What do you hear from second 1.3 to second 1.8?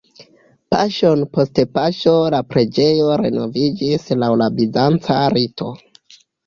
post